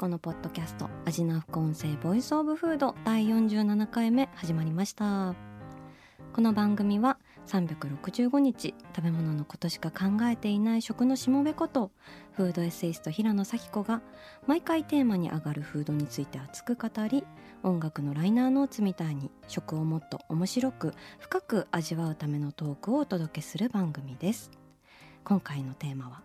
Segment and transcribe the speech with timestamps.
[0.00, 5.34] 子のポッドキャストアジナ副音声 Voice of Food 第47回目始まりました。
[6.32, 11.90] この番組は365日食べ物のことしか考えていない食のしもべこと
[12.32, 14.00] フードエッセイスト平野咲子が
[14.46, 17.22] 毎回テーマに上がるフードについて熱く語り
[17.62, 24.50] 音楽のライナーノーツみたいに食をもっと面白く深く味わうためのトークをお届けする番組です。
[25.24, 26.22] 今回のテーマは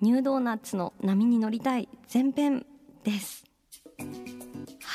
[0.00, 2.64] ニュードーナッツの波に乗りたい前編。
[3.06, 3.44] です。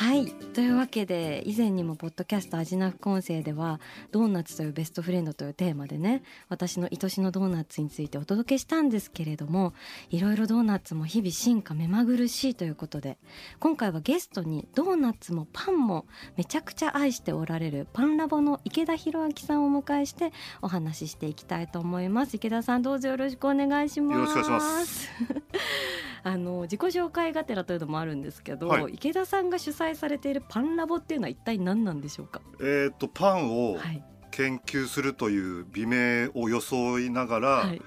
[0.01, 0.25] はい。
[0.55, 3.79] というわけで以前にもポッドキャスト「アジナ副音声」では
[4.11, 9.73] 「ドーナツというベストフレンド」というテーマでね私の愛しのドーナツについてお届けしたんですけれども
[10.09, 13.19] いろいろドーナツも日々進化目まぐるしいということで
[13.59, 22.35] 今回はゲストにドーナツもパンもめちゃくちゃ愛しておられるパンラボの池田博明さんをお迎えしてお話ししていきたいと思います。
[22.35, 24.17] 池田さんどうぞよろしくお願いします。
[24.17, 25.09] よろしくお願いします。
[26.23, 28.93] あの自己紹介がてらというのもあるんですけど、はい。
[28.93, 32.41] 池田さんが主催されているパンラボっていうのは一体何なんでしょうか？
[32.61, 34.03] えっ、とパンをはい。
[34.31, 37.81] 研究するという美名を装いながら、はい。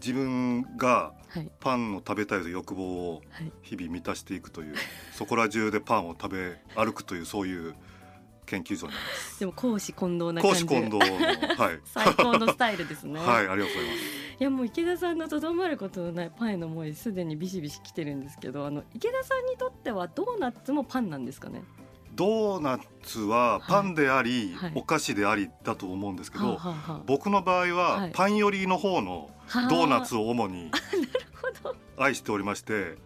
[0.00, 1.50] 自分がはい。
[1.58, 3.52] パンの食べたい欲望をはい。
[3.62, 4.74] 日々満たしていくという
[5.12, 7.74] そこら中でパンを食べ歩くというそういう
[8.44, 9.40] 研究所になります。
[9.40, 10.74] でも公私混同な感公じで。
[10.76, 13.18] 私混同のはい最高のスタイルですね。
[13.18, 14.15] はいありがとうございます。
[14.38, 21.62] いやもう池田さんのとどまることのないパンへの思いすでにビシビシ来てるんですけどあの池田さんにとってはドーナツもパンなんですかね？
[22.14, 28.10] ドーナツはパンであり、はいお菓子でありだと思うんですけど、はあはあはあ僕の場合は、はい。
[28.12, 29.68] パン寄りの方のはあ。
[29.68, 30.70] ドーナツを主に
[31.98, 32.96] 愛しておりまして。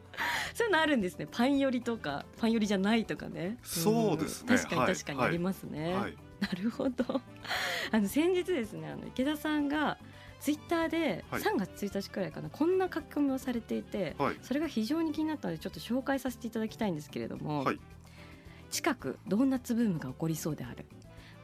[0.54, 1.26] そういうのあるんですね。
[1.30, 3.58] パン寄りとかパン寄りじゃないとかね。
[3.64, 4.54] そうですね。
[4.54, 4.58] ん。
[4.58, 4.94] 確かにはい。
[4.94, 6.16] 確かにありますね、はい。
[6.40, 7.20] なるほど。
[7.90, 9.98] あの先日ですねあの池田さんが
[10.40, 11.42] ツイッターではい。
[11.42, 14.36] 3月1日くらいかな、こんな書き込みをされていてはい。
[14.42, 17.80] それが非常に気になったのでちょっと紹介させていただきたいんですけれども、はい。
[18.70, 20.86] 近くドーナツブームが起こりそうである。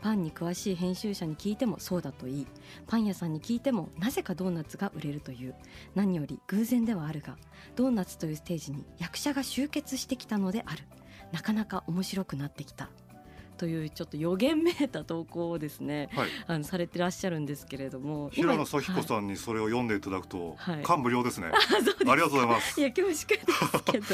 [0.02, 2.46] パンに詳しい編集者に聞いてもそうだといい。
[2.86, 5.54] パン屋さんに聞いてもなぜかドーナツが売れるという。
[5.94, 7.36] 何より偶然ではあるが
[7.74, 10.84] ドーナツというステージに役者が集結してきたのである。
[11.32, 12.88] なかなか面白くなってきた
[13.56, 16.28] というちょっと予言めいた投稿をですねはい。
[16.46, 20.82] あのされてらっしゃるんですけれども平野咲子はいさんにそれを読んでいただくとはい。
[20.82, 21.48] 感無量ですね。
[21.52, 22.80] ありがとうございます。
[22.80, 24.06] いや恐縮ですけど。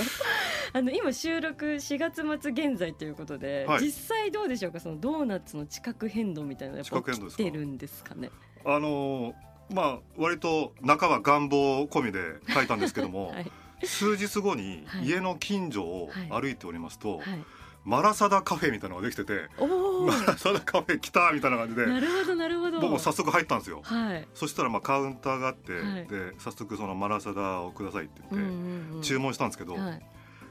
[0.74, 3.84] あの今収録4月末現在ということで、はい。
[3.84, 4.80] 実際どうでしょうか？
[4.80, 7.42] そのドーナツの地殻変動みたいなのやっぱ地殻変動ですか？
[7.44, 8.30] 起きてるんですかね？
[8.64, 9.34] あのー
[9.72, 12.18] まあ割と中は願望込みで
[12.52, 13.50] 書いたんですけども、 はい。
[13.84, 15.06] 数日後にはい。
[15.06, 16.42] 家の近所をはい。
[16.42, 17.44] 歩いておりますと、はい。
[17.84, 19.48] マラサダカフェみたいなのができてて。
[19.58, 22.80] マラサダカフェ来たみたいな感じでなるほどなるほど。
[22.80, 23.80] 僕も早速入ったんですよ。
[23.82, 24.28] はい。
[24.34, 29.06] そしたらまあカウンターがあって、はいで早速そのマラサダをくださいってうん言って。
[29.08, 30.02] 注文したんですけど、はい。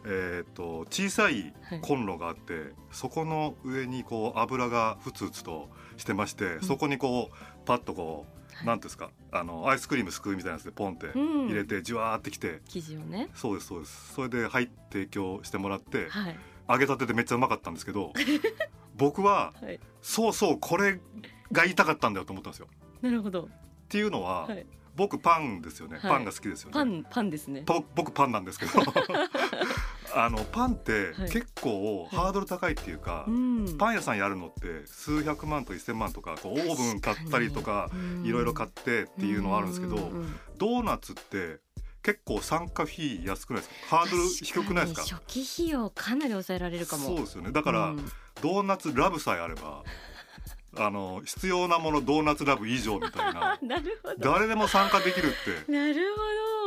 [0.06, 8.26] えーっと小さいコンロがあって、そこの上にこう油がふつふつとしてまして、んそこにこうパッとこ
[8.64, 11.48] うなんですかあのアイスクリームすくいみたいなやつでポンってうん。
[11.48, 13.30] 入れてじわーってきて、生地をね。
[13.34, 16.36] そうですそうですそれで入って提供してもらってはい
[16.72, 18.14] 揚げたてでめっちゃうまかったんですけど
[18.96, 19.80] 僕ははい。
[20.02, 21.00] そうそうこれ
[21.52, 22.68] が言いたかったんだよと思ったんですよ。
[23.02, 23.44] なるほど。
[23.44, 23.48] っ
[23.90, 24.66] ていうのは、はい。
[24.96, 26.74] 僕パンですよね、はいパンが好きですよね。
[26.74, 27.64] パンパンですね。
[27.66, 28.72] ぼ僕パンなんですけど
[30.14, 33.78] あのパンってはい結構ハードル高いっていうか、うん。
[33.78, 40.12] パン屋さんやるのって数百万と1,000万とかこうオーブン買ったりとかうんいろいろ買ってっていうのはあるんですけど、
[40.58, 41.60] ドーナツって
[42.04, 43.98] 結構参加費安くないですか？
[43.98, 45.02] ハードル低くないですか？
[45.18, 47.06] 初期費用かなり抑えられるかも。
[47.06, 47.52] そうですよね。
[47.52, 48.12] だから、うん。
[48.42, 49.84] ドーナツラブさえあれば
[50.78, 53.60] あの必要なものドーナツラブ以上みたいな。
[53.62, 54.16] なるほど。
[54.20, 55.72] 誰でも参加できるって。
[55.72, 55.96] なる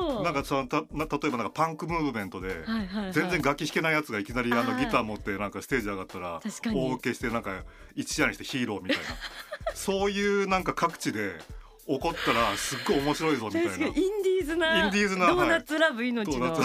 [0.01, 0.23] ほど。
[0.23, 7.63] なんかそのたな例えばなんかパンクムーブメントで、はいはいはい、全然楽器弾けないやつがいきなりあのはいギター持ってなんかステージ上がったら大受けしてなんか
[7.95, 9.03] 一夜にしてヒーローみたいな。
[9.75, 11.41] そういうなんか各地で
[11.87, 13.73] 起こったらすっごい面白いぞみたいな。
[13.73, 16.57] インディーズなインディーズなドーナツラブ命の、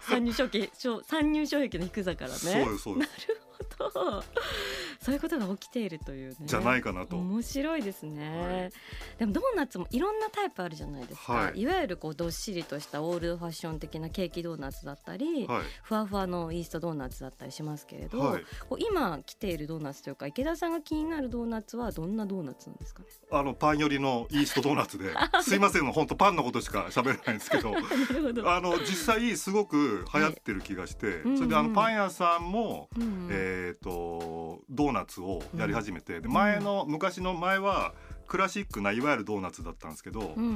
[0.00, 0.70] 参入障壁
[1.04, 2.36] 参入障壁の低さからね。
[2.36, 3.10] そうですそうです。
[3.28, 3.45] なる
[5.00, 6.36] そういうことが起きているというね。
[6.40, 7.16] じゃないかなと。
[7.16, 8.72] 面白いですね、はい。
[9.18, 11.60] でもドーナツもいろんなタイプあるじゃないですか、はい。
[11.60, 15.62] い、わゆるこうどっしりとしたオールドファッション的なケーキドーナツだったり、はい。
[15.82, 18.44] ふわふわのイーストドーナツだったりしますけれど、はい。
[18.78, 23.08] 今来ているドーナツというか池田さんが気になるドーナツはどんなドーナツなんですかね？
[23.30, 25.12] あのパン寄りのイーストドーナツで
[25.42, 25.54] す。
[25.54, 27.74] いません本当パンのことしか喋れないんですけど。
[28.48, 33.28] あの実際すごく流行ってる気がして、それであのパン屋さんも、うんうん。
[33.30, 37.94] えー、とドーナツをやり始めて、で前の昔の前は
[38.26, 40.50] クラシックないわゆるドーナツだったんですけど、うんうん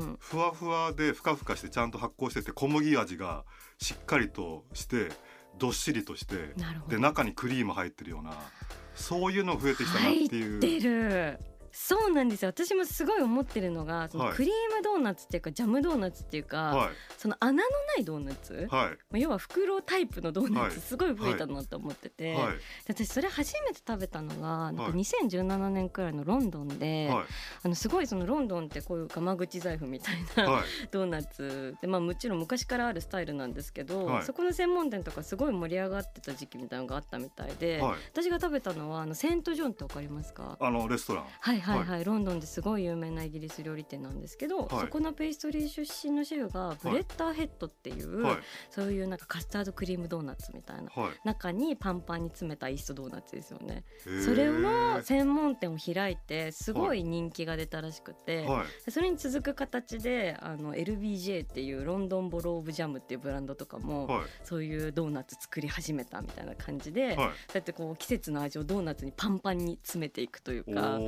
[0.00, 0.16] うん。
[0.20, 3.44] ふわふわでふかふかしてちゃんと発酵してて小麦味が
[3.78, 5.08] しっかりとして
[5.58, 6.54] どっしりとして
[6.88, 8.34] で中にクリーム入ってるような
[8.94, 10.60] そういうの増えてきたなっていう。
[11.78, 12.48] そうなんですよ。
[12.48, 16.88] 私もすごい思ってるのがそのはいクリームドーナツっていうかジャムドーナツっていうか、はい。
[17.18, 18.70] その穴のないドーナツ、はい。
[18.70, 20.70] まあ要は袋タイプのドーナはい。
[20.70, 22.52] ツすごい増えたなと思ってて、はい。
[22.54, 24.92] で私それ初めて食べたのがなんかはい。
[24.92, 27.24] 2017年くらいのロンドンで、はい。
[27.64, 30.62] あのすごいそのロンドンってこういうガマ口財布みたいな、はい。
[30.90, 34.24] ドーナツでまあもちろん昔からあるスタイルなんですけど、はい。
[34.24, 37.98] そこの専門店とかすごい盛り上がってた時期みたいなのがあったみたいで、はい。
[38.12, 40.56] 私が食べたのはあのセントジョンってわかりますか？
[40.58, 41.24] あのレストラン。
[41.38, 44.68] はいはいはい、ロンドンですごい有名なイギリス料理店なんですけど、はい。
[44.82, 48.36] そこのペーストリー出身のシェフがブレッダーヘッドっていう、はい。
[48.70, 51.12] そういうなんかカスタードクリームドーナツみたいなはい。
[51.24, 53.84] 中にパンパンに詰めたイーストドーナツですよね。
[54.24, 58.46] それの専門店を開いてすごい人気が出たらしくて、
[58.88, 64.24] それに続く形であの LBJ っていうロンドンボロー・オブ・ジャムっていうブランドとかも、はい。
[64.44, 67.14] そういうドーナツ作り始めたみたいな感じで、はい。
[67.16, 70.98] そうやってこう季節の味をドーナツにパンパンに詰めていくというか。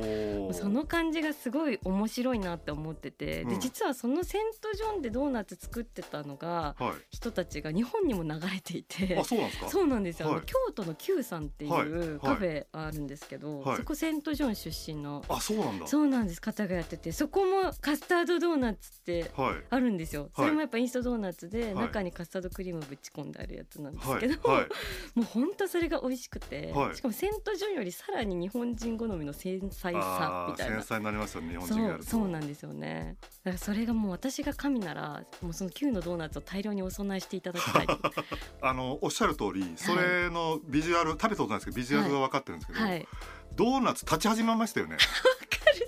[0.53, 3.49] その感じがすごい面白いなって思ってて、うん。
[3.49, 6.91] で実はそのセントジョンでドーナツ作ってたのがはい。
[7.11, 9.17] 人たちが日本にも流れていて。
[9.19, 9.69] あそうなんですか？
[9.69, 10.39] そうなんですよ、あはい。
[10.39, 11.87] の京都の Q さんっていはい。
[11.87, 13.77] うカフェあるんですけど、はい。
[13.77, 15.23] そこセントジョン出身の。
[15.29, 15.87] あそうなんだ。
[15.87, 16.41] そうなんです。
[16.41, 17.11] 方がやってて。
[17.11, 19.55] そこもカスタードドーナツってはい。
[19.69, 21.85] あるんですよ、それもやっぱインストドーナツではい。
[21.85, 24.67] 中にカスタードクリームぶち込んであるやつなんですはいけど、はい。
[25.15, 26.95] もう本当それが美味しくて、はい。
[26.95, 30.75] しかもセントジョンよりさらに日本人好みの繊細さあーみたいな。
[30.75, 32.09] 繊細になりますよね日本人そうがやると。
[32.09, 33.17] そうなんですよね。
[33.43, 37.87] だからそれがもう私が神ならもうその Q のドーナツを大量にお供えしていただきたい
[38.61, 43.07] あのおっしゃる通りそれのビジュアル、食べたことないですけどビジュアルが分かってるんですけど、はい。
[43.55, 44.97] ドーナツ立ち始めましたよね。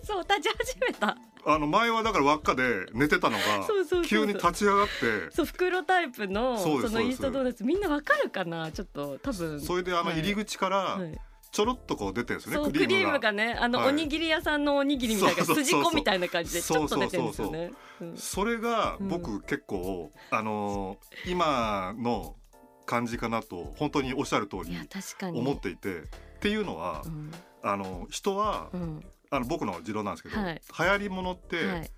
[0.04, 1.18] そう立ち始めた。
[1.46, 3.68] あの前はだから輪っかで寝てたのが
[4.06, 8.72] 急に立ち上がってそう袋タイプのそのインストドーナツみんなわかるかな？
[8.72, 9.60] ちょっと多分。
[9.60, 10.20] それであのはい。
[10.20, 11.20] 入り口からはい
[11.52, 13.32] ちょろっとこう出てるんですよね、クリームが。
[13.32, 13.88] ねあの、はい。
[13.90, 17.72] おにぎり屋さんのおにぎりみたいな筋子みたいな感じでちょっと出てるんですよね。
[18.00, 18.18] うん。
[18.18, 19.10] それがうん。
[19.10, 22.36] 僕結構、あのー今の
[22.86, 24.78] 感じかなと本当におっしゃる通り
[25.22, 26.02] 思っていて。
[26.02, 26.04] っ
[26.42, 27.32] ていうのは、うん。
[27.62, 29.06] あの人はうん。
[29.30, 30.62] あの僕の持論なんですけど、はい。
[30.80, 31.92] 流行りものって、はい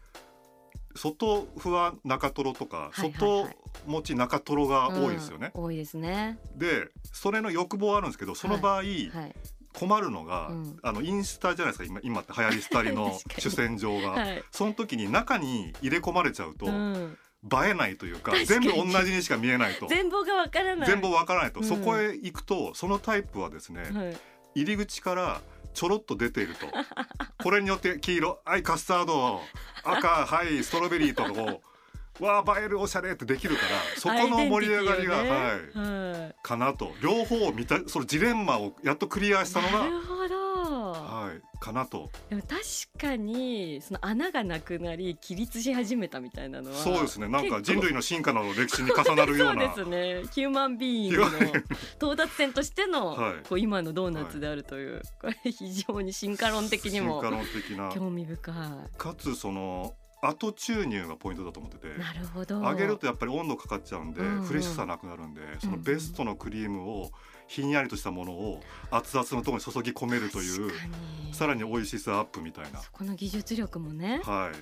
[0.95, 3.13] 外ふわ中トロとか、はいはいはい。
[3.13, 3.50] 外
[3.88, 5.51] 持ち中トロが多いですよね。
[5.56, 6.38] うん多いですね。
[6.56, 9.10] でそれの欲望はあるんですけどその場合、はい。
[9.74, 10.78] 困るのが、うん。
[10.84, 14.44] あのインスタじゃないですか今今って流行り廃りの 主戦場が、はい。
[14.51, 17.18] その時に中に入れ込まれちゃうと、うん。
[17.51, 19.88] 映えないというか全部同じにしか見えないと。
[19.88, 20.88] 全貌がわからない。
[20.88, 21.66] 全部わからないと、うん。
[21.66, 24.18] そこへ行くとそのタイプはですね、はい。
[24.56, 25.42] 入り口から
[25.74, 26.68] ちょろっと出ていると。
[27.42, 29.42] これによって黄色はいカスタード
[29.83, 31.61] 赤はいストロベリーとかこ
[32.21, 35.30] うわあ映えるおしゃれってできるからそこの盛り上がりが、ね。
[35.30, 36.35] はい。
[36.44, 36.92] かなと。
[37.02, 39.85] 両方を見たそのジレンマをやっとクリアしたのが
[41.33, 41.42] い。
[41.59, 47.28] かなとでも確かにその穴がなくなり起立し始めたみたいなのはそうですね。
[47.28, 49.73] なんか人類の進化の歴史に重なるような。
[49.73, 50.30] そうですね。
[50.33, 51.28] ヒューマンビーイングの
[51.95, 53.33] 到達点としての、はい。
[53.47, 57.90] こう今のドーナツであるという、これ非常に進化論的にも進化論的な。
[57.94, 62.61] 興味深かつその後注入がポイントだと思ってていなるほど。
[62.61, 64.44] 揚げるとやっぱり温度かかっちゃうんで、うんうん。
[64.44, 67.11] フレッシュさなくなるんでそのベストのクリームを
[67.47, 70.71] ひんやりとしたものを熱々のところに注ぎ込めるという
[71.31, 72.80] さらに美味しさアップみたいな。
[72.80, 74.52] そこの技術力もね、はい。
[74.52, 74.57] なる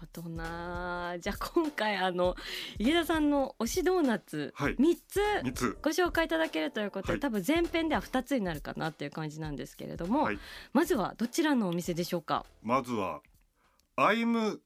[0.00, 1.16] ほどな。
[1.20, 2.36] じゃあ今回あの
[2.78, 4.76] 池田さんの推しドーナツはい。
[4.76, 5.78] 3つ3つ。
[5.82, 7.20] ご紹介いただけるということで、はい。
[7.20, 10.38] 多分前編では2つになるかなっていう感じなんですけれども、はい。
[10.72, 12.44] まずはどちらのお店でしょうか？
[12.62, 13.20] まずは
[13.96, 14.58] 「I'm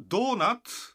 [0.00, 0.94] ドーナツ」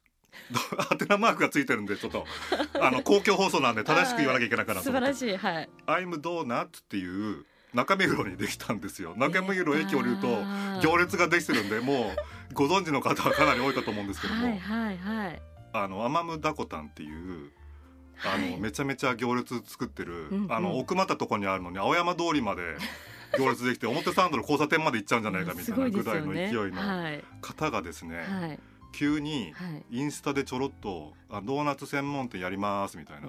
[0.78, 2.26] ハテナマークがついてるんでちょっと。
[2.82, 9.14] あの公共放送なんで正しく言わなきゃいけないかなと素思って晴らしいはい「I'm ドーナツ」っていう中目黒にできたんですよ。
[9.18, 10.28] 中目黒駅降りると
[10.82, 12.14] 行列ができてるんでも
[12.52, 15.42] うご存知の方はかなり多いかと思うんですけども、はいはいはい。
[15.74, 17.52] あのアマムダコタンっていう
[18.24, 18.58] あの、はい。
[18.58, 20.54] めちゃめちゃ行列作ってる、うんうん。
[20.54, 22.78] あの奥まったとこにあるのに青山通りまで
[23.38, 27.24] 行列できて表参道の交差点まで行っちゃうんじゃないかみたいなぐらいの勢いのはい。
[27.42, 28.60] 方がですね、はい
[28.98, 30.00] 急にはい。
[30.00, 33.28] インスタでちょろっとあドーナツ専門店やりますみたいな。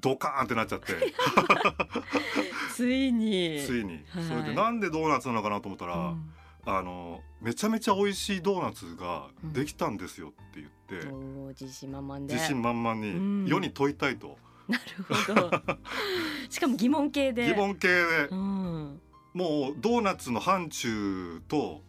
[0.00, 0.94] ドカーンってなっちゃって。
[2.72, 3.60] ついに。
[3.66, 4.04] ついに。
[4.10, 4.24] はい。
[4.24, 6.30] それでなんでドーナツなのかなと思ったら、うん。
[6.66, 12.34] あのめちゃめちゃ美味しいドーナツができたんですよって言って、おー自信満々で。
[12.34, 13.44] 自信満々うん。
[13.44, 14.84] に世に問いたいと、なる
[15.34, 15.50] ほど。
[16.48, 17.46] しかも疑問系で。
[17.48, 18.28] 疑問系で。
[18.30, 19.00] うん。
[19.34, 21.82] もうドーナツの範疇と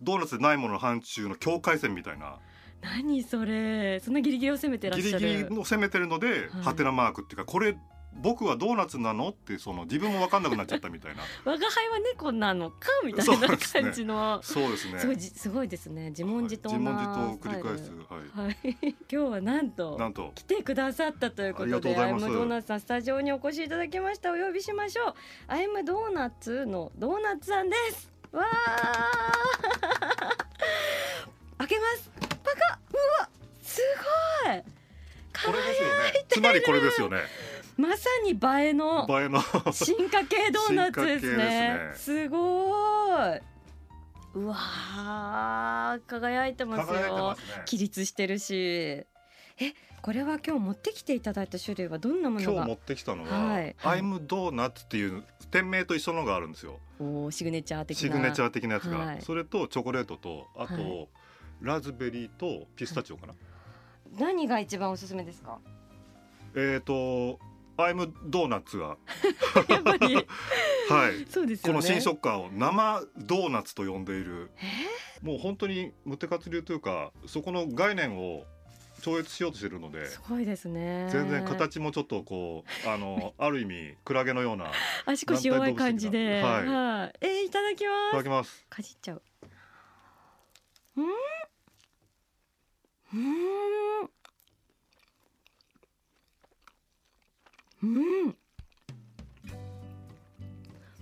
[0.00, 2.38] ドーナツでないものの範疇の境界線みたいな。
[2.82, 4.00] 何それ。
[4.00, 5.18] そんなギリギリを攻めてらっしゃる。
[5.18, 6.48] ギリギリの攻めてるので、はい。
[6.62, 7.76] ハテナマークっていうかこれ
[8.22, 11.22] 僕はドーナツなのってその自分も分かんなくなっちゃったみたいな。
[11.44, 14.98] 我が輩は猫なのかみたいな感じの、そうですね。
[14.98, 16.10] すごいじすごいですね。
[16.10, 17.84] 自問自答自問な自答を繰り返す。
[17.86, 18.96] ス、はタイルはい。
[18.96, 20.32] 今日はなんとい、なんと。
[20.34, 24.32] 来てくださったということでアイムドーナツさんスタジオにお越しいただきました。
[24.32, 25.14] お呼びしましょう。
[25.48, 28.46] アイムドーナツのドーナツさんですわー。
[31.58, 32.10] 開けます。
[32.44, 32.78] パカ。
[32.92, 33.28] うわ
[33.62, 33.80] す
[34.44, 34.62] ごい。
[35.44, 35.94] これですよね。
[36.28, 37.18] つまりこれですよね。
[37.18, 38.34] いまさに映
[38.68, 39.06] えの。
[39.08, 39.40] 映えの。
[39.72, 41.44] 進化系ドーナツですね。
[41.44, 41.92] ね。
[41.94, 43.40] すごい。
[44.34, 46.00] うわー。
[46.06, 47.30] 輝いてますよ。
[47.34, 47.36] ね。
[47.64, 49.06] 起立してるし
[49.58, 49.72] え
[50.02, 52.52] これは今日持ってきていただいた種類はどんなものが？
[52.52, 53.74] 今日持ってきたのは、はい。
[53.82, 56.78] アイムドーナツっていう店名と一緒のがあるんですよ。
[57.00, 58.00] おーシグネチャー的な。
[58.00, 59.22] シグネチャー的なやつが、はい。
[59.22, 61.08] それとチョコレートとあと、はい。
[61.62, 63.34] ラズベリーとピスタチオかな、
[64.18, 65.58] 何が一番おすすめですか？
[66.54, 67.38] えっ、と
[67.78, 68.98] アイムドーナツが。
[69.68, 70.14] やっぱり。
[70.14, 70.22] は
[71.08, 71.26] い。
[71.30, 71.72] そうですよね。
[71.72, 74.50] この新食感を生ドーナツと呼んでいる。
[75.22, 78.44] えもう本当に無手活流というかそこの概念を
[79.02, 81.08] 超越しようとしてるのでーすごいですね。
[81.10, 84.68] 全然形もちょっとこう あのある意味クラゲのようない
[85.06, 86.40] 足腰弱い感じで。
[86.42, 87.12] 軟体動物的なはい。
[87.20, 88.66] えーいただきまただすきます。
[88.68, 89.22] かじっちゃう。
[90.96, 91.04] うん。
[93.14, 94.10] うん。
[97.82, 97.86] う
[98.30, 98.36] ん。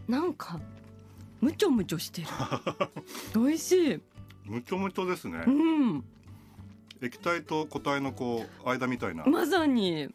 [0.09, 0.61] なんか
[1.41, 2.29] むちょむちょしてる。
[3.35, 4.01] 美味しい。
[4.45, 5.45] むちょむちょですね。
[5.47, 6.05] うん
[7.05, 9.25] 液体と固体のこう間みたいな。
[9.25, 10.09] まさに。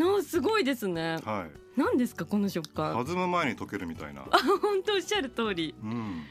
[0.00, 1.18] あすごいですね。
[1.24, 1.50] はい。
[1.76, 2.92] 何ですかこの食感。
[2.92, 4.22] 弾む前に溶けるみたいな。
[4.22, 5.74] あ本当おっしゃる通り。
[5.82, 6.22] うん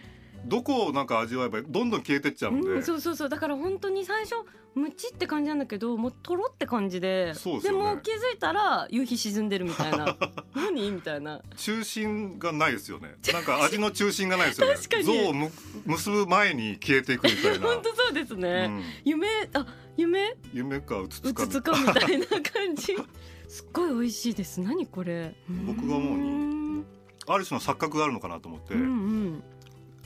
[0.45, 3.29] どこをなんか味わえばどんどん消えてっちゃうんで、うん、そうそうそう。
[3.29, 4.35] だから本当に最初
[4.73, 7.33] ムチって感じなんだけどもうとろって感じで。
[7.33, 7.75] そうでね。
[7.75, 10.17] も気づいたら夕日沈んでるみたいな。
[10.55, 10.91] 何？
[10.91, 11.41] みたいな。
[11.57, 13.15] 中心がないですよね。
[13.33, 14.75] なんか味の中心がないですよね。
[14.81, 15.03] 確かに。
[15.03, 15.51] 像をむ
[15.85, 17.67] 結ぶ前に消えていくみたいな。
[17.67, 18.83] 本当そうですね、うん。
[19.03, 19.65] 夢あ
[19.97, 20.35] 夢？
[20.53, 22.95] 夢かうつうつかつつかみたいな感じ。
[23.47, 24.61] すっごい美味しいです。
[24.61, 25.35] 何これ？
[25.67, 26.33] 僕が思うにう
[26.79, 26.85] ん。
[27.27, 29.43] ある種の錯覚があるのかなと思って、うん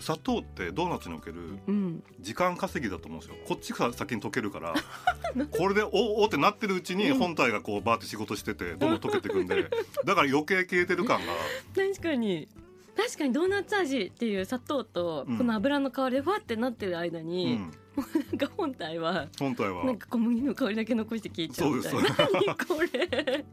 [0.05, 2.03] 砂糖ってドーナツにおけるうん。
[2.19, 3.35] 時間稼ぎだと思うんですよ。
[3.47, 4.75] こっちが先に溶けるから
[5.49, 7.17] これでおおってなってるうちにうん。
[7.17, 9.63] 本体がこうバーって仕事しててどんどん溶けていくんで
[10.05, 11.33] だから余計消えてる感が。
[11.75, 12.47] 確かに。
[12.95, 19.85] 確かにドーナツ味っていう砂糖とうんこの油の香りでふわってなってる間うに、んなんか本体は本体は。
[19.85, 22.01] なんか小麦の香りだけ残して消えちゃうみたいな。
[22.31, 22.99] 何これ。
[22.99, 23.45] へえ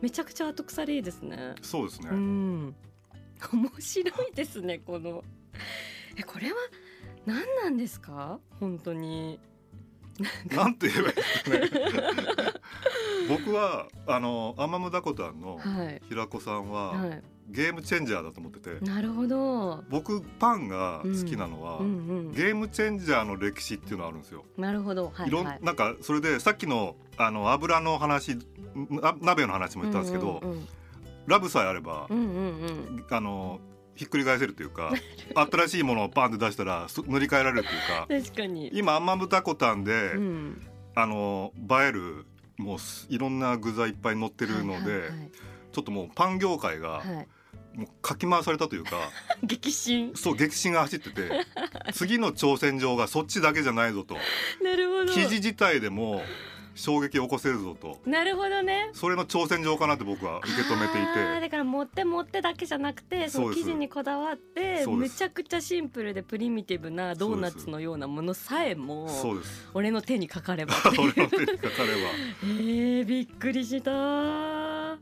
[0.00, 1.54] めちゃくちゃ後腐れですね。
[1.60, 2.74] そうですね、うん
[3.52, 5.24] 面白いですねこの。
[6.16, 6.56] えこれは
[7.26, 8.38] 何なんですか？
[8.58, 9.38] 本当に。
[10.54, 12.52] なんて言えばいいですかね。
[13.28, 16.02] 僕はあのアマムダコタンのはい。
[16.08, 17.18] 平子さんは、は
[17.48, 18.84] ゲームチェンジャーだと思ってて。
[18.84, 19.82] いなるほど。
[19.88, 22.32] 僕パンが好きなのは、うんうん。
[22.32, 24.44] ゲームチェンジャーの歴史っていうのがあるんですよ。
[24.56, 25.10] なるほど。
[25.14, 25.30] はいい。
[25.30, 28.36] ろんはいなんかそれでさっきのあの油の話
[28.90, 30.68] な鍋の話も言ったんですけど、うんうん
[31.26, 33.06] ラブさえあれば、うんうんうん。
[33.10, 33.60] あの
[33.94, 34.92] ひっくり返せるというか
[35.34, 38.70] 新しいものをパンで出したらす塗り替えられるというかうん確かに。
[38.72, 40.66] 今アンマムダコタンで、うん。
[40.94, 45.30] あの映えるもうすいろんな具材いっぱい乗ってるので、はいはい
[45.72, 47.14] ちょっともうパン業界がはい。
[47.14, 47.28] はい
[47.72, 48.96] もうかき回されたというか
[49.44, 50.12] 激震。
[50.16, 51.30] そう激震が走ってて
[51.94, 54.16] 次の挑戦状がそっちだけじゃないぞと。
[54.60, 55.12] なるほど。
[55.12, 56.22] 生地自体でも
[56.74, 57.98] 衝撃を起こせるぞと。
[58.06, 58.90] なるほどね。
[58.92, 61.40] それの挑戦状かなって僕は受け止めていて。
[61.40, 65.12] だから持って持ってだけじゃなくてその生地にこだわってそうです。
[65.12, 69.08] めちゃくちゃシンプルでプリミティブなドーナツのようなものさえも
[69.74, 71.90] 俺の手にかかれば 俺の手にかかれ
[72.42, 74.98] えー、びっくりした。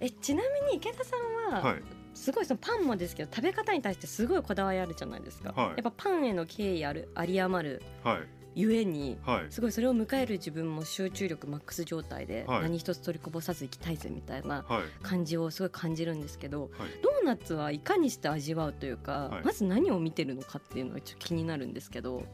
[0.00, 1.82] えちなみに池田さんは、ばはい。
[2.14, 5.70] すごいそのパンもですけど食べ方に対してすごいこだわりあるじゃないですか、はい。
[5.70, 7.82] やっぱパンへの敬意ある有り余る。
[8.04, 9.46] はいゆえにはい。
[9.50, 12.62] すごいそれを迎える自分も集中力マックス状態ではい。
[12.62, 14.82] 何一つ取りこぼさずいきたいぜみたいなはい。
[15.04, 16.70] 感じをすごい感じるんですけどはい。
[17.00, 19.44] ドーナツはいかにして味わうというか、はい。
[19.44, 22.24] まず何を見てるのかっていうのがちょっと気になるんですけど。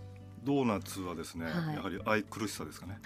[0.45, 1.75] ドーナツはですね、はい。
[1.77, 2.99] やはり愛くるしさですかね。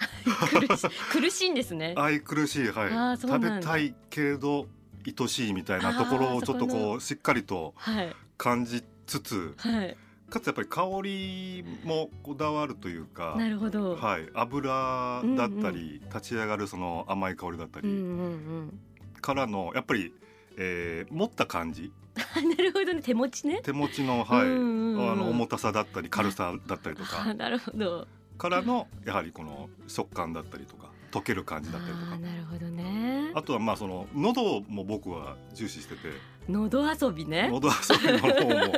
[1.11, 1.95] 苦しいんですね。
[1.99, 3.17] 愛くるしいはい。
[3.17, 4.67] 食べたいけれど
[5.05, 8.15] 愛しいみたいなところをちょっとそこうしっかりとはい。
[8.37, 9.97] 感じつつはい
[10.29, 13.95] かつやっぱり香りもこだわるというかなるほど。
[13.95, 18.79] はい、油だったり、立ち上がるその甘い香りだったりうんうんうん。
[19.21, 20.13] からのやっぱり、
[20.57, 21.91] えー持った感じ
[22.35, 23.61] なるほどね手持ちね。
[23.63, 28.07] 手持ちの,、はいうんうんうんあの重たさだったり軽さだったりとか あなるほど。
[28.37, 33.31] からのやはりこの食感だったりとか溶ける感じだったりとかなるほどね。
[33.33, 36.11] あとはまあその喉も僕は重視してて
[36.47, 37.49] 喉遊びね。
[37.51, 38.73] 喉遊びの方も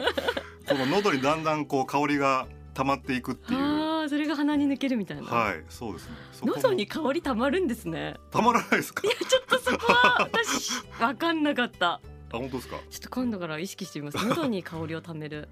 [0.71, 5.23] この喉にだんだんこう香りが溜まっていくっていうああそれが鼻に抜けるみたいな。
[5.23, 8.15] はいそうですね喉に香りたまるんですね。
[8.31, 9.05] たまらないですか？
[9.07, 11.93] いやちょっとそこは私わかんなかった。
[11.93, 12.01] あ
[12.31, 12.77] 本当ですか？
[12.89, 14.17] ちょっと今度から意識してみます。
[14.25, 15.49] 喉に香りをためる。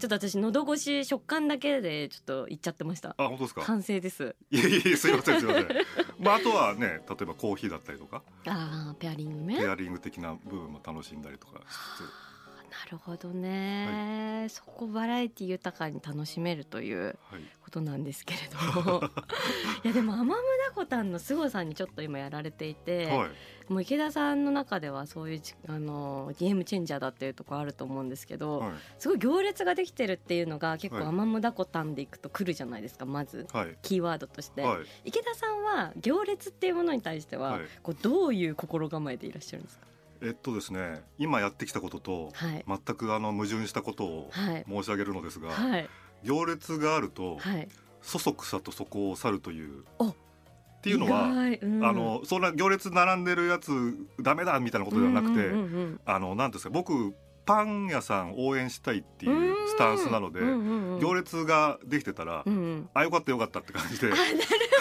[0.00, 3.10] ちょっと私喉越し食感だけでちょっと言っちゃってました。
[3.16, 3.62] あ本当ですか？
[3.62, 4.34] 完成です。
[4.50, 5.68] いやいやすいませんすいません
[6.18, 9.58] まああとはね例えばコーヒーだったりとかああペアリングね。
[9.58, 11.62] ペアリング的な部分も楽しんだりとかし
[11.98, 12.02] つ
[12.84, 17.16] なるほどね、そこバラエティ豊かに楽しめるという
[17.62, 18.40] ことなんですけれ
[18.82, 19.00] ども。
[19.84, 20.34] いやでもアマム
[20.68, 23.72] ダコタンの凄さにちょっと今やられていて、はい。
[23.72, 28.72] もう池田さんの中ではそういうじあのゲームチェンジャーだっていうところあると思うんですけど、はい。
[28.98, 31.06] すごい行列ができてるっていうのが結構はい。
[31.06, 33.46] アマムダコタンでいくと来るじゃないですかまず。
[33.52, 33.76] はい。
[33.82, 34.86] キーワードとして、はい。
[35.04, 37.62] 池田さんは行列っていうものに対しては、はい。
[37.82, 39.86] こうどういう心構えでいらっしゃるんですか？
[40.22, 42.64] えっとですね今やってきたこととはい。
[42.66, 44.64] 全くあの矛盾したことをはい。
[44.68, 45.88] 申し上げるのですが、はい。
[46.22, 47.68] 行列があるとはい。
[48.02, 49.84] そそくさとそこを去るという。
[49.98, 50.08] お。
[50.08, 50.14] っ
[50.82, 51.84] ていうのは、うん。
[51.84, 53.70] あのそんな行列並んでるやつ
[54.20, 57.14] ダメだみたいなことではなくて、うんうんうんうんあのなんですか僕
[57.46, 62.88] パン屋さん応援したいっていうスタンスなので、うんうんうん行列ができてたら、うんうん。
[62.94, 64.06] あよかったよかったって感じで。
[64.06, 64.22] あなる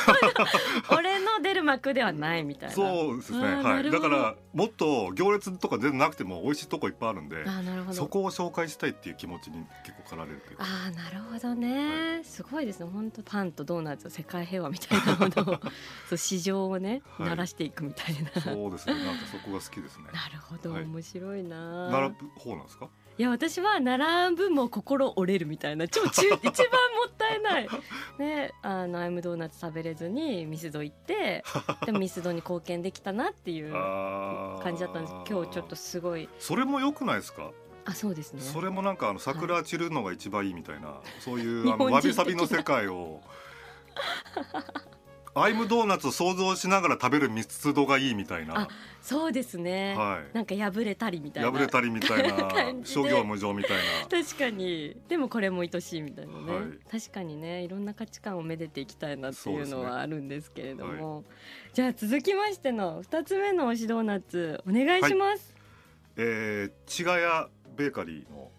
[0.06, 0.98] ほど。
[0.98, 2.76] 俺の出る幕ではないみたいな。
[2.76, 3.40] そうですね。
[3.40, 4.10] はないるほど。
[4.10, 7.94] だからもっと行列とか出なくても美味しいとこいっぱいあるんであなるほど。
[7.94, 10.64] そこを紹介したいっていう気持ちに結構駆られるというか。
[10.64, 12.90] あーなるほどね、すごいですね。
[12.92, 15.60] 本当パンとドーナツ世界平和みたいなものを
[16.10, 17.30] そう市場をねはい。
[17.30, 18.94] 鳴らしていくみたいな、そうですね。
[19.04, 20.06] なんかそこが好きですね。
[20.14, 20.84] なるほど、はい。
[20.84, 21.90] 面白いな。
[21.90, 22.16] 並ぶ
[22.54, 22.90] 方なんですか？
[23.16, 26.50] いや私は並ぶも心折れるみたいな超中 一番も
[27.08, 27.68] ったいない。
[28.18, 31.44] ねあのアイムドーナツ食べれずにミスド行って
[31.86, 35.14] でもミスドに貢献できたなっていう感じだったんです。
[35.30, 36.28] 今日ちょっとすごい。
[36.40, 37.52] それも良くないですか？
[37.86, 38.42] あそうですね。
[38.42, 43.22] それもなんかあの桜散るのが一番いいみたいな、そういう日あのわびさびの世界を
[45.36, 48.62] アイムドーナツを想像しながら食べるミスドがいいみたいな。
[48.62, 48.68] あ、
[49.02, 50.36] そうですね、はい。
[50.36, 52.52] なんか破れたりみたいな破れたりみたいな。
[52.84, 54.08] 諸行無常みたいな。
[54.10, 54.96] 確かに。
[55.08, 56.64] でもこれも愛しいみたいなね、はい。
[56.92, 57.64] 確かにね。
[57.64, 61.24] いろんな価値観をめでていきたいなっていうのはあるんですけれども、
[61.74, 65.56] じゃあ続きましての2つ目の推しドーナツお願いします、
[66.16, 68.52] えー、千賀屋ベーカリーの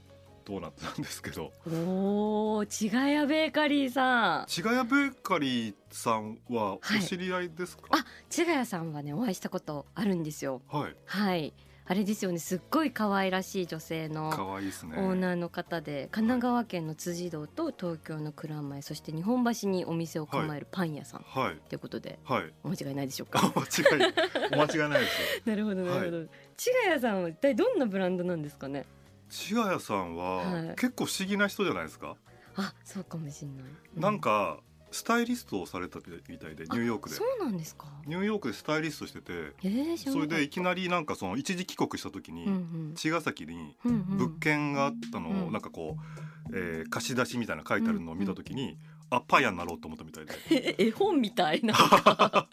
[0.45, 1.53] ドーナツなんですけど。
[1.71, 4.45] おおちがやベーカリーさん。
[4.49, 7.03] 千賀屋ベーカリーさんはおはい。
[7.03, 10.63] 知り合いですか、あちがやさんはねお会いしたことあるんですよ。
[10.69, 10.97] はい。
[11.07, 11.55] はい。
[11.87, 14.95] あれですよねすっごい可愛らしい女性の可愛いですね。
[14.97, 21.57] オーナーの方で神奈川県の辻堂と東京の蔵前そして日本橋にお店を構えるパン屋さんはい。
[21.69, 22.55] ということではい。
[22.63, 23.41] お間違いないでしょうか？
[23.55, 24.13] 間違い
[24.55, 25.43] お間違いないですよ。
[25.45, 26.27] なるほどなるほど、
[26.57, 28.87] ちがやさんは一体どんなブランドなんですかね？
[29.29, 30.77] 千賀屋さんは、はい。
[30.77, 32.17] 結構不思議な人じゃないですか、
[32.57, 33.65] あそうかもしれない、
[33.97, 34.59] うなんか
[34.91, 37.17] スタイリストをされたみたいでニューヨークで。
[37.17, 37.87] そうなんですか？
[38.07, 39.33] ニューヨークでスタイリストしてて
[39.65, 42.95] えー、それでいきなりなんかその一時帰国した時に、うんうん。
[42.95, 45.97] 茅ヶ崎にうんうん物件があったのを、うんなんかこ
[46.51, 48.79] う、えー貸し出しみたいな書いてあるのを見た時に、
[49.11, 50.33] あパン屋になろうと思ったみたいで。
[50.51, 51.75] え 絵本みたいな。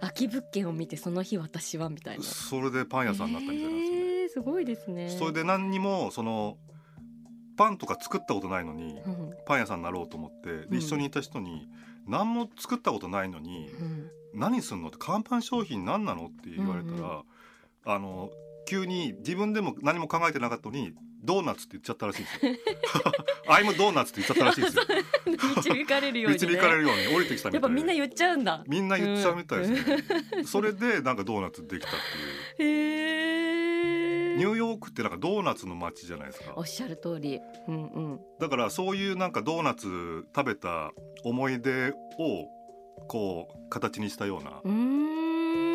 [0.00, 2.22] 空き物件を見てその日私はみたいな。
[2.24, 3.93] それでパン屋さんになったみたいなんですよ。
[3.93, 3.93] ね、えー、
[4.34, 6.58] すごいですねそれで何にもその
[7.56, 11.68] パンとか作ったことないのにうんパン屋さんになろうと思ってうんで一緒にいた人に
[12.06, 17.22] 何も作ったことないのにうん何すんのって看板商品何なのって言われたら、うん
[17.86, 18.30] あの
[18.66, 22.52] 急に自分でも何も考えてなかったのにドーナツって言っちゃったらしいんですよ。
[23.48, 24.84] アイムドーナツって言っちゃったらしいんですよ。
[25.76, 27.54] 導かれるように、ね、導かれるように降りてきたみたいで。
[27.56, 30.44] やっぱみんな言っちゃうんだみんな言っちゃうみたいですね。
[30.44, 31.90] それでなんかドーナツできたっ
[32.56, 32.70] ていう。
[32.70, 33.43] へえ
[34.36, 36.54] ニューヨークってなんかドーナツの街じゃないですか。
[36.56, 37.40] おっしゃる通り。
[37.68, 38.20] うんうん。
[38.40, 40.90] だからそういうなんかドーナツ食べた
[41.24, 41.94] 思い出を
[43.08, 44.60] こう形にしたような。
[44.64, 45.23] うーん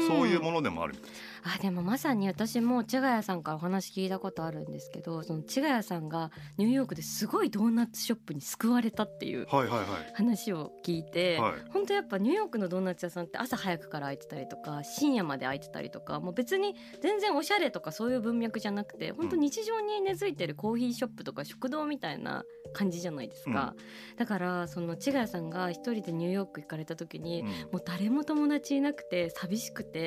[0.10, 1.30] そういうものでもあるみたいです。
[1.42, 11.52] あでもまさに私も千賀谷さんからお話聞いたことあるんですけどその千賀谷さんがニューヨークですごいドーナツショップに救われたっていうはいはい話を聞いて、はい。
[11.52, 22.44] はい本当やっぱニューヨークのドーナツ屋さんって朝早くから開いてたりとか深夜まで開いてたりとかもう別に全然おしゃれとかそういう文脈じゃなくて本当日常に根付いてるコーヒーショップとか食堂みたいな
[22.74, 23.74] 感じじゃないですか、
[24.18, 27.48] だからその千賀谷さんが一人でニューヨーク行かれた時に、うん。
[27.48, 29.99] もう誰も友達いなくて寂しくて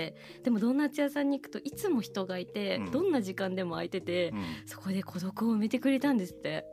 [0.42, 2.90] でもドーナツ屋さんに行くといつも人がいて、うん。
[2.90, 4.32] どんな時間でも空いてて、
[4.66, 6.64] そこで孤独を埋めてくれたんですって。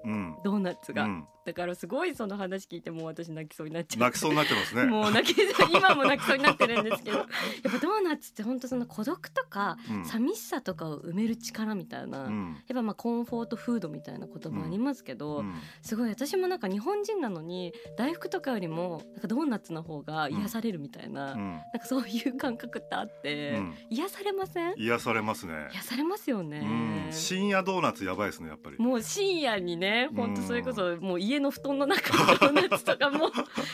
[0.44, 1.08] ドーナツが、
[1.50, 4.86] うんだからすごいその話聞いてもう私泣きそうになっちゃう泣きそうになってますね。
[4.86, 5.42] もう泣き
[5.76, 7.18] 今も泣きそうになってるんですけど。
[7.20, 10.06] やっぱドーナツって本当その孤独とかうん。
[10.06, 15.56] 寂しさとかを埋める力みたいな、やっうんぱまあコンフォートフードみたいな言葉ありますけど、うん。
[15.82, 21.52] すごい私もなんか日本人なのに大福とかよりもなんかドーナツの方が癒されるみたいな、うん。
[21.54, 23.76] なんかそういう感覚ってあって、うん。
[23.90, 24.74] 癒されません？
[24.78, 25.70] 癒されますね。
[25.74, 26.60] 癒されますよね。
[27.08, 27.12] うん。
[27.12, 28.78] 深夜ドーナツやばいですねやっぱり。
[28.78, 33.32] もう深夜にね本当うんそれこそもう家の布団の中の ドーナツとかも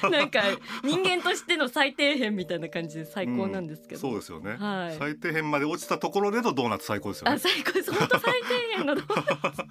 [0.09, 0.41] なんか
[0.83, 4.97] 人間としての最底辺みたいな感じで最高なんですけど、そうですよね、はい。
[4.97, 7.35] 最底辺まで落ちたところでのドーナツ最高ですよね。
[7.35, 7.93] あ最高です。
[7.93, 9.63] 本当最底辺のドーナツ。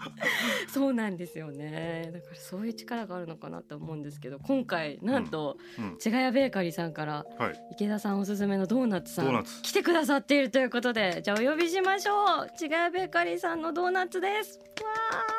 [0.73, 2.11] そうなんですよね。
[2.13, 7.61] だからそういう力があるのかなと思うんですけど今回なんと、うん千賀屋ベーカリーさんからはい。
[7.73, 12.51] 池田さんおすすめのドーナツさん来てくださっているということでじゃあお呼びしましょう。
[12.57, 14.59] 千賀屋ベーカリーさんのドーナツです。
[14.59, 15.34] わ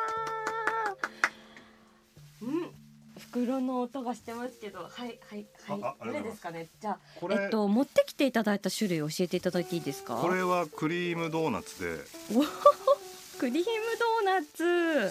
[3.44, 6.06] 袋の音がしてますけどはいはいはい。
[6.06, 6.68] どれですかね？
[6.80, 10.16] じゃあこれ、えっと持ってきていただいた種類教えていただいていいですか？
[10.16, 11.98] これはクリームドーナツで。
[13.38, 13.64] クリーム
[14.24, 14.42] ドーナ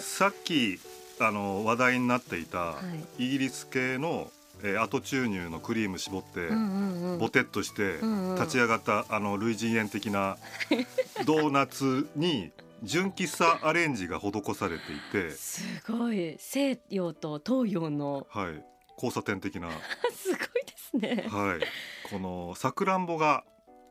[0.00, 0.78] さっき
[1.20, 2.74] あの話題になっていたは
[3.18, 3.24] い。
[3.26, 4.30] イギリス系の、
[4.62, 7.98] えー後注入のクリーム絞って、うんうんうんボテッとして
[8.38, 10.36] 立ち上がったあの類人猿的な
[11.24, 12.50] ドーナツに
[12.82, 16.36] 純喫茶アレンジが施されていて、すごい。
[16.38, 18.26] 西洋と東洋の。
[18.30, 19.72] はい、交差点的な、は
[20.12, 21.24] すごいですね。
[21.26, 23.44] い、このさくらんぼが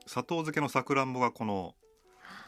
[0.05, 1.75] 砂糖漬けのさくらんぼがこの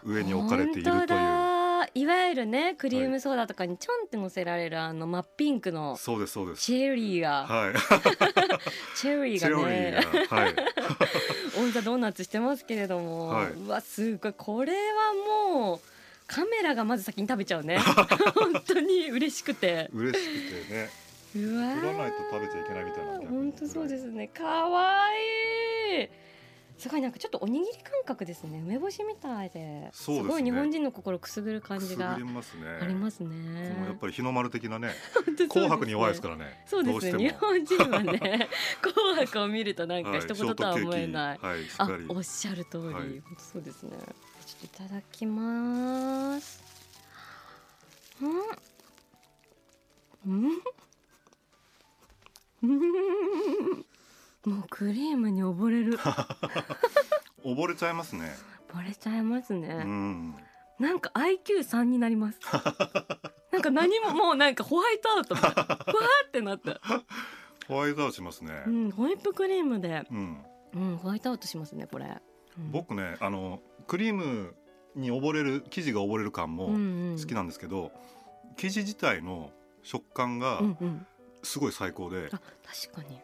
[0.03, 1.07] 上に置かれているという。
[1.07, 1.57] だ。
[1.93, 6.61] いわゆるねクリームソーダとかにちょんって乗せられるあの真っピンクのそうですそうです。
[6.61, 7.73] チェリーが、はい。
[8.95, 10.01] チェリーがね。
[10.01, 10.35] リーが。
[10.35, 10.55] はい。
[11.59, 13.51] オンザドーナツしてますけれども、はい。
[13.51, 14.33] うわすごい。
[14.33, 15.13] これは
[15.59, 15.79] もう
[16.27, 17.77] カメラがまず先に食べちゃうね。
[18.35, 19.89] 本当に嬉しくて。
[19.93, 20.89] 嬉しくてね。
[21.35, 24.27] うわ振らないと食べちゃいけないみたいな本当そうですね。
[24.27, 26.03] かわい。
[26.03, 26.09] い
[26.77, 28.59] すごいなんかちょっとおにぎり感覚ですね。
[28.59, 29.89] 梅干しみたいで。
[29.93, 30.29] そうですね。
[30.31, 32.67] ごい日本人の心くすぐる感じがくすぐりますね。
[32.81, 34.89] ありますこのやねっぱり日の丸的なね
[35.39, 35.47] ね。
[35.47, 36.63] 紅白に弱いですからね。
[36.67, 37.29] そうですね。
[37.29, 38.47] 日本人はね
[38.81, 42.93] 紅白を見るとなんかはい一言とは思えない、はいしっあおっしゃる通り、はい。
[42.93, 43.97] 本当そうですね
[44.63, 46.63] いただきます。
[48.21, 48.31] うん？
[50.25, 50.51] うん？
[52.63, 53.85] うん
[54.45, 55.97] もうクリームに溺れる。
[57.43, 58.35] 溺れちゃいますね。
[58.73, 60.35] 溺れちゃいますうね、ん。
[60.79, 62.39] なんか IQ3 になります。
[63.51, 65.55] なんか何ももうなんかホワイトアウトみたいな。
[65.55, 66.79] ふわーってなった、
[67.67, 68.63] ホワイトアウトしますね。
[68.65, 70.43] うん、ホイップクリームで、うん。
[70.73, 72.21] うん、ホワイトアウトしますねこれ、
[72.57, 74.55] うん、僕ねあのクリーム
[74.95, 77.17] に溺れる生地が溺れる感もうんうん。
[77.19, 77.91] 好きなんですけど
[78.57, 79.51] 生地自体の
[79.83, 81.05] 食感がうんうん。
[81.43, 82.41] すごい最高であ
[82.91, 83.21] 確かに。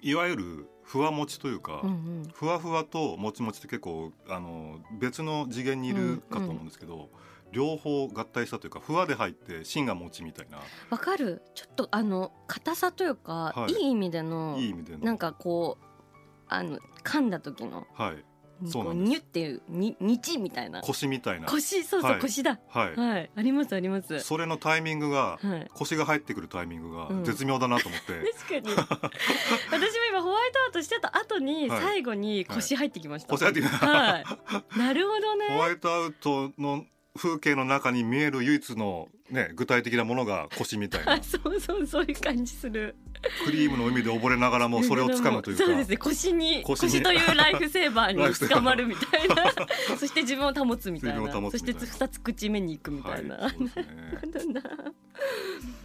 [0.00, 2.28] いわゆるふわもちというかうんうん。
[2.32, 7.08] ふわふわともちもちって結構あの別の次元にいるかと思うんですけど、
[7.52, 10.58] 両方合体したというかふわで入って芯がもちみたいな。
[10.90, 11.42] わかる。
[11.54, 13.72] ちょっとあの硬さというか、はい。
[13.72, 15.04] い、い意味でのいい意味での。
[15.04, 15.84] なんかこう
[16.48, 18.24] あの噛んだ時のはい
[18.66, 19.10] そうこなんです。
[19.10, 20.80] ニュっていうに日みたいな。
[20.82, 21.46] 腰みたいな。
[21.48, 22.20] 腰そうそう、はい。
[22.20, 22.58] 腰だ。
[22.68, 23.30] はい、はい。
[23.34, 24.20] ありますあります。
[24.20, 25.70] それのタイミングがはい。
[25.74, 27.24] 腰が入ってくるタイミングがうん。
[27.24, 28.76] 絶妙だなと思って、 確かに。
[29.70, 31.80] 私も今ホワイトアウトしてた後にはい。
[31.80, 34.78] 最後に腰入ってきました、腰入ってくるはい。
[34.78, 35.48] なるほどね。
[35.50, 41.12] ホワイトアウトの風景の中に見える唯一の、ね、具体的なものが腰みたいな。
[41.12, 42.96] あ そうそうそういう感じする。
[43.44, 45.64] クリームの海で溺れながらもそれを掴むというか。
[45.64, 45.96] そうですね。
[45.98, 49.52] 腰に腰というライフセーバーに 捕まるみたいな。
[49.98, 51.50] そして自分を保つみたいな。
[51.50, 53.70] そして二つ口目に行くみたいな、はい、ね。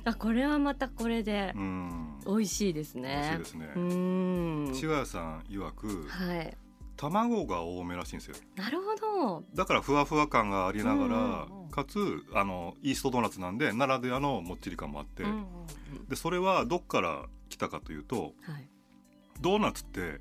[0.06, 2.14] あこれはまたこれでうん。
[2.26, 3.72] 美味しいです美味しねいですね。
[3.76, 4.74] うーん。
[4.74, 6.58] 千賀さん曰くはい
[6.98, 8.36] 卵が多めらしいんですよ。
[8.56, 9.44] なるほど。
[9.54, 12.00] だからふわふわ感がありながら、うんうんかつ
[12.34, 15.46] あのイーストドーナツなんでならではのもっちり感もあって、うんうん
[16.08, 18.68] でそれはどっから来たかというとうんはい。
[19.42, 20.20] ドーナツって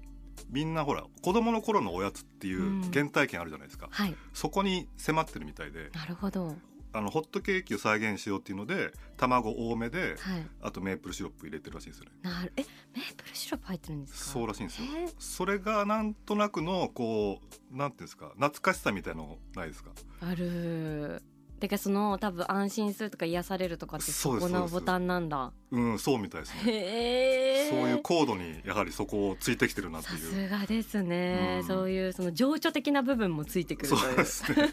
[0.51, 2.91] みんなほら子供の頃のおやつっていううん。
[2.93, 4.15] 原体験あるじゃないですか、はい。
[4.35, 5.91] そこに迫ってるみたいで。
[5.95, 6.57] なるほど
[6.97, 10.47] あのホットケーキを再現しようっていうので卵多めではい。
[10.63, 12.11] あとメープルシロップ入れてるらしいんですよね。
[12.23, 12.63] なるえ
[12.95, 14.31] メープルシロップ入ってるんですか？
[14.33, 14.87] そうらしいんですよ。
[15.19, 17.41] それがなんとなくのこ
[17.73, 19.91] うなんていうんですか懐かしさみたいのないですか？
[20.21, 21.23] ある
[21.59, 25.53] てかその多分安心するとか癒されるとかってそこのボタンなんだ。
[25.71, 27.69] うんそうみたいですね。
[27.71, 30.21] そういう高度にやはりそこをついてきてるなってさいう。
[30.21, 31.67] すがですね、うん。
[31.67, 34.01] そういうその情緒的な部分もついてくるという。
[34.01, 34.71] そうですね。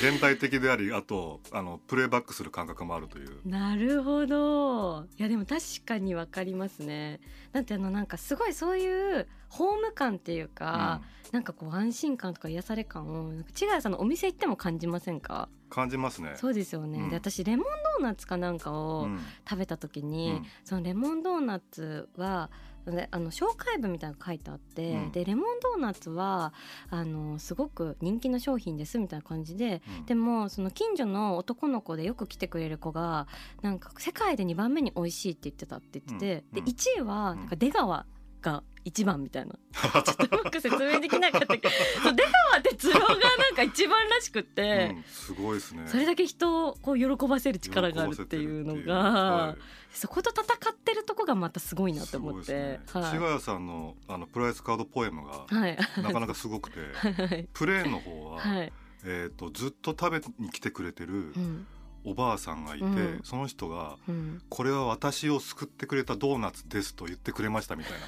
[0.00, 3.40] 現代的でありあとあのプレイバックする感覚もあるという。
[3.44, 5.06] なるほど。
[5.18, 7.20] いやでも確かにわかりますね
[7.52, 13.92] だってあのなんかすごいそういうホーム感っていうか、なんかこう安心感とか癒され感を千賀さん。
[13.92, 19.18] のお店行っても感じませんか感じますねそうですよね、うんで私レモンーナツかなんかうをん。
[19.48, 20.46] 食べた時に、うん。
[20.64, 22.50] そのレモンドーナツは
[22.86, 25.12] であの紹介文みたいなのが書いてあって、うん。
[25.12, 26.52] でレモンドーナツは
[26.88, 30.06] あのすごく人気の商品ですみたいな感じでうん。
[30.06, 33.26] でもその近所の男の子でよく来てくれる子が
[33.62, 36.58] なんか世界で2番目に美味しいって言ってたって言ってて、うん。
[36.58, 36.64] うん。
[36.64, 38.06] で1位はなんか出川
[38.40, 39.54] が一番みたいな。
[40.02, 41.68] ちょっとうまく説明できなかったけど。
[42.14, 44.94] 出川哲郎がなんか一番らしくって。
[44.94, 45.86] うんすごいですね。
[45.86, 49.56] それだけ人をこう喜ばせる力があるっていうのが、は
[49.92, 53.02] そこと戦ってるとこがまたすごいいなと思って、すごいですね。
[53.02, 53.18] はい。
[53.18, 55.78] 谷さんのあのプライスカードポエムがはい。
[55.98, 56.80] なかなかすごくて。
[56.94, 57.48] はい。
[57.52, 58.72] プレーンの方は、はい、
[59.04, 61.66] えー、とずっと食べに来てくれてるうん
[62.04, 63.20] おばあさんがいて、うん。
[63.24, 67.98] その人がうん、「これは私を救ってくれたドーナツです」と言ってくれましたみたいな。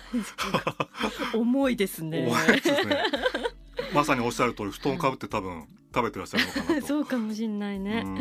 [1.39, 2.23] 重いですね。
[2.23, 2.33] ね。
[3.95, 6.87] まさにおっしゃる通り布団かぶって多分食べてらっしゃるのかなと。
[6.89, 8.03] そうかもしんないね。
[8.05, 8.19] うん。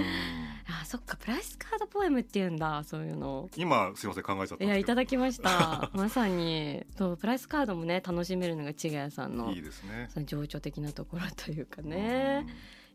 [0.67, 3.49] あそっかプライスカードポエムって言うんだそういうの。
[3.55, 5.89] 今すいません考えちゃったいやいただきました。
[5.93, 10.09] まさにそうプライスカードもね楽しめるのが千賀谷さんのいいですね。
[10.13, 12.45] その情緒的なところというかね、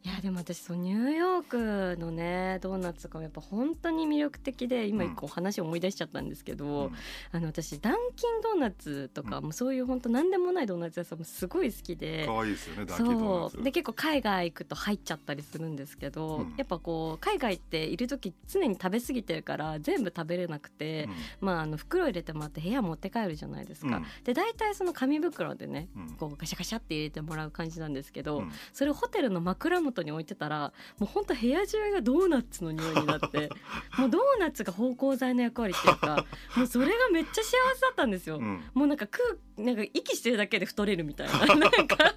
[0.06, 5.10] いやでも私そうニューヨークのねドーナツがやっぱ本当に魅力的で今うん。
[5.10, 6.58] 一個話思い出しちゃったんですけうん。
[6.58, 6.92] ど、
[7.32, 9.44] あの私ダンキンドーナツとか、うん。
[9.44, 12.24] もうそういう本当何でもないドーナツ屋さんもすごい好きで。
[12.24, 12.84] 可愛いですよね。
[12.86, 13.62] ダンキードーナツ。
[13.64, 16.54] で結構海外行くと入っちゃったりするんですけど、うん。
[16.56, 21.08] やっぱこう海外っている時常に食べ過ぎてるから全部食べれなくて、
[21.40, 23.96] まああの袋入れてもらって部屋持って帰るじゃないですか。
[23.96, 24.04] うん。
[24.22, 26.10] で大体その紙袋でねうん。
[26.10, 28.52] こうガシャガシャって入れてもらう感じなんですけど、うん。
[28.72, 33.50] それをホテルの枕元に置いてたらもうほんと部屋中がドーナツの匂いになって
[33.98, 36.24] もうドーナツが芳香剤の役割っていうか
[36.56, 38.38] もうそれがめっちゃ幸せだったんですよ。
[38.38, 39.24] うんもうなんか空
[39.58, 42.14] なんか息してるだけで太れるみたいな なんか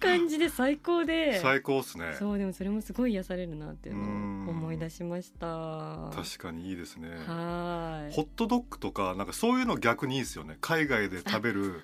[0.00, 2.14] 感じで最高で最高っすね。
[2.18, 5.46] そうでもそれもすごい癒されるなっていうのうんを思い出しました。
[5.46, 7.08] は確かにいいですね。
[7.08, 10.56] ーいホットドッグとかなんかそういうの逆にいいですよね。
[10.60, 11.82] 海外で食べる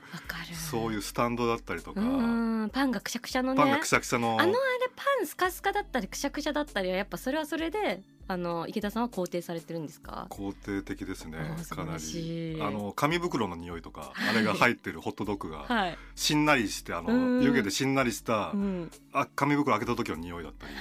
[0.70, 4.83] そういうスタンドだったりとか、うんパンがくしゃくしゃのねパンがくしゃくしゃのあのあれパ
[5.22, 10.26] ンスカスカだったりくしゃくしゃだったりはやっぱそれはそれであの池田さんは肯定されてるんんですか？
[10.30, 11.38] 肯定的ですね
[11.70, 12.58] かなり。
[12.62, 17.38] あの紙袋の匂いとかあれが入ってるホットドッグがはい、しんなりしてあうん。
[17.40, 20.72] の湯気でしんなりしたうん、あ紙袋開けた時の匂いだったり。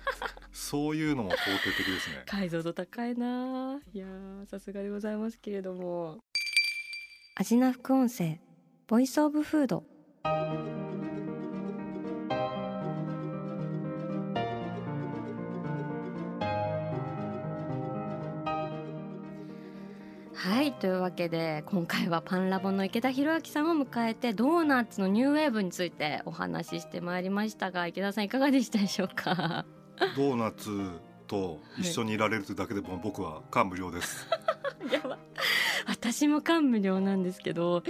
[0.52, 2.22] そういうのも肯定的ですね。
[2.26, 3.80] 解像度高いな。
[3.92, 6.18] いやーさすがでございますけれども。
[7.34, 8.40] アジナ副音声
[8.86, 9.84] ボイスオブフード
[20.42, 29.64] はいというわけで今回はパンラボの池田博明さんを迎えてドーナツのニューウェーブについてお話ししてまいりましたが池田さんいかがでしたでしょうか？
[30.16, 30.70] ドーナツ
[31.28, 34.26] と一緒にいられるというだけでも僕は感無量です。
[34.90, 35.16] やば。
[35.86, 37.82] 私も感無量なんですけど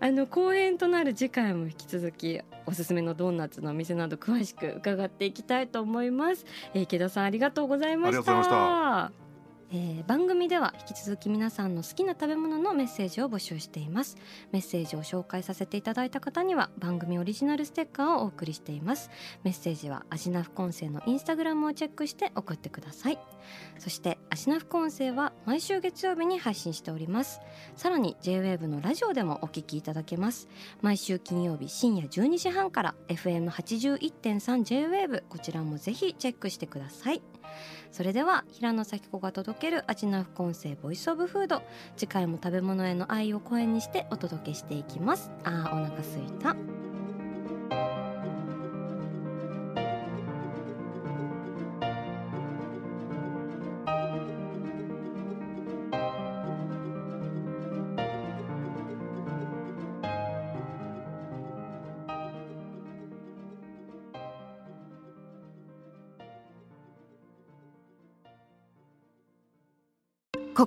[0.00, 9.12] あの後編となる次回も引き続きおすすめのドーナツのお店など詳しく伺っていきたいと思います、えー池田さんありがとうございました
[9.70, 14.16] えー番組では引き続き皆さんの好きな食べ物のメッセージを募集しています。
[14.52, 19.10] メッセージを紹介させていただいた方には番組オリジナルステッカーをお送りしています。
[19.44, 23.18] メッセージはアジナ副音声のインスタグラムをチェックして送ってください。
[23.78, 27.42] そしてアジナ副音声は毎週月曜日に配信しております。
[27.76, 30.48] さらに JWAVE のラジオでもお聞きいただけます。
[30.80, 37.20] 毎週金曜日深夜12時半から FM81.3JWAVE こちらもぜひチェックしてください。
[37.90, 41.62] それでは平野咲子が届ける味の副音声ボイスオブフード。
[41.96, 45.30] 次回も食べ物への愛を声にしてお届けしていきます。
[45.44, 46.77] あーお腹すいた。